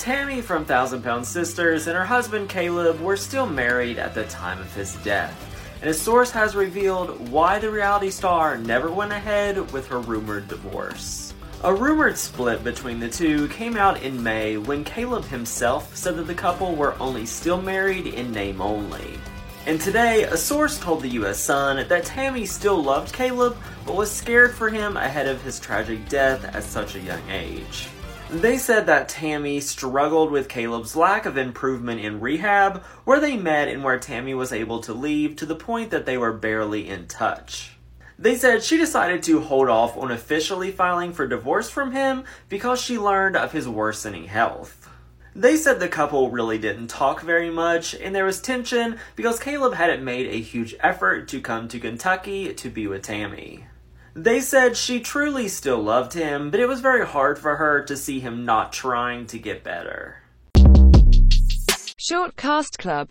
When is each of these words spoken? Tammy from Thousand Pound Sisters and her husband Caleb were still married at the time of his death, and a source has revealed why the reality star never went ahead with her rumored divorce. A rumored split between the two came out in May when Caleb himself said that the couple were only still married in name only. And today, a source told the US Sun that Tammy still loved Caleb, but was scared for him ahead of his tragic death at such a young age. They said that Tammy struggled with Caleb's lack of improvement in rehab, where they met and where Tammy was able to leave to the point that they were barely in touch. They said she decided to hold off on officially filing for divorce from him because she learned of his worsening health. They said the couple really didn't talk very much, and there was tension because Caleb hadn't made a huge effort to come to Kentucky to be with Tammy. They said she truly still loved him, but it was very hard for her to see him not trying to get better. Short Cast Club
Tammy 0.00 0.40
from 0.40 0.64
Thousand 0.64 1.02
Pound 1.02 1.26
Sisters 1.26 1.86
and 1.86 1.94
her 1.94 2.06
husband 2.06 2.48
Caleb 2.48 2.98
were 3.02 3.18
still 3.18 3.44
married 3.44 3.98
at 3.98 4.14
the 4.14 4.24
time 4.24 4.58
of 4.58 4.74
his 4.74 4.94
death, 5.04 5.36
and 5.82 5.90
a 5.90 5.94
source 5.94 6.30
has 6.30 6.56
revealed 6.56 7.28
why 7.28 7.58
the 7.58 7.70
reality 7.70 8.08
star 8.08 8.56
never 8.56 8.90
went 8.90 9.12
ahead 9.12 9.70
with 9.72 9.86
her 9.88 10.00
rumored 10.00 10.48
divorce. 10.48 11.34
A 11.64 11.74
rumored 11.74 12.16
split 12.16 12.64
between 12.64 12.98
the 12.98 13.10
two 13.10 13.46
came 13.48 13.76
out 13.76 14.02
in 14.02 14.22
May 14.22 14.56
when 14.56 14.84
Caleb 14.84 15.26
himself 15.26 15.94
said 15.94 16.16
that 16.16 16.26
the 16.26 16.34
couple 16.34 16.74
were 16.74 16.98
only 16.98 17.26
still 17.26 17.60
married 17.60 18.06
in 18.06 18.32
name 18.32 18.62
only. 18.62 19.18
And 19.66 19.78
today, 19.78 20.22
a 20.22 20.36
source 20.38 20.78
told 20.78 21.02
the 21.02 21.08
US 21.20 21.38
Sun 21.38 21.86
that 21.88 22.06
Tammy 22.06 22.46
still 22.46 22.82
loved 22.82 23.12
Caleb, 23.12 23.54
but 23.84 23.96
was 23.96 24.10
scared 24.10 24.54
for 24.54 24.70
him 24.70 24.96
ahead 24.96 25.26
of 25.26 25.42
his 25.42 25.60
tragic 25.60 26.08
death 26.08 26.42
at 26.54 26.62
such 26.62 26.94
a 26.94 27.00
young 27.00 27.20
age. 27.28 27.90
They 28.32 28.58
said 28.58 28.86
that 28.86 29.08
Tammy 29.08 29.58
struggled 29.58 30.30
with 30.30 30.48
Caleb's 30.48 30.94
lack 30.94 31.26
of 31.26 31.36
improvement 31.36 32.00
in 32.00 32.20
rehab, 32.20 32.80
where 33.04 33.18
they 33.18 33.36
met 33.36 33.66
and 33.66 33.82
where 33.82 33.98
Tammy 33.98 34.34
was 34.34 34.52
able 34.52 34.80
to 34.82 34.94
leave 34.94 35.34
to 35.36 35.46
the 35.46 35.56
point 35.56 35.90
that 35.90 36.06
they 36.06 36.16
were 36.16 36.32
barely 36.32 36.88
in 36.88 37.08
touch. 37.08 37.72
They 38.20 38.36
said 38.36 38.62
she 38.62 38.76
decided 38.76 39.24
to 39.24 39.40
hold 39.40 39.68
off 39.68 39.96
on 39.96 40.12
officially 40.12 40.70
filing 40.70 41.12
for 41.12 41.26
divorce 41.26 41.70
from 41.70 41.90
him 41.90 42.22
because 42.48 42.80
she 42.80 42.98
learned 42.98 43.34
of 43.34 43.50
his 43.50 43.68
worsening 43.68 44.26
health. 44.26 44.88
They 45.34 45.56
said 45.56 45.80
the 45.80 45.88
couple 45.88 46.30
really 46.30 46.58
didn't 46.58 46.86
talk 46.86 47.22
very 47.22 47.50
much, 47.50 47.94
and 47.94 48.14
there 48.14 48.24
was 48.24 48.40
tension 48.40 49.00
because 49.16 49.40
Caleb 49.40 49.74
hadn't 49.74 50.04
made 50.04 50.28
a 50.28 50.40
huge 50.40 50.76
effort 50.78 51.26
to 51.28 51.40
come 51.40 51.66
to 51.66 51.80
Kentucky 51.80 52.54
to 52.54 52.70
be 52.70 52.86
with 52.86 53.02
Tammy. 53.02 53.66
They 54.14 54.40
said 54.40 54.76
she 54.76 54.98
truly 54.98 55.46
still 55.46 55.80
loved 55.80 56.14
him, 56.14 56.50
but 56.50 56.58
it 56.58 56.66
was 56.66 56.80
very 56.80 57.06
hard 57.06 57.38
for 57.38 57.56
her 57.56 57.82
to 57.84 57.96
see 57.96 58.18
him 58.18 58.44
not 58.44 58.72
trying 58.72 59.26
to 59.26 59.38
get 59.38 59.62
better. 59.62 60.16
Short 61.96 62.34
Cast 62.34 62.78
Club 62.78 63.08